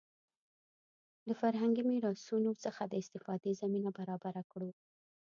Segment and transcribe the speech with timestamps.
[1.27, 4.69] د فرهنګي میراثونو څخه د استفادې زمینه برابره کړو.